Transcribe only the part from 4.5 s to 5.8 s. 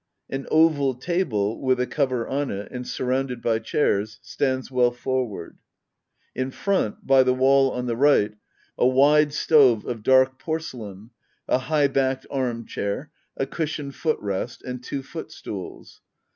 well forward.